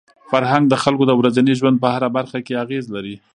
فرهنګ 0.31 0.65
د 0.69 0.75
خلکو 0.83 1.03
د 1.07 1.11
ورځني 1.19 1.53
ژوند 1.59 1.77
په 1.83 1.87
هره 1.93 2.09
برخه 2.17 2.37
کي 2.45 2.53
اغېز 2.63 2.85
لري. 2.95 3.15